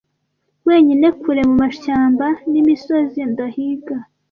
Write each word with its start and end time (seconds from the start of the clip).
Wenyine 0.67 1.07
kure 1.21 1.41
mumashyamba 1.49 2.25
n'imisozi 2.51 3.19
ndahiga, 3.31 3.95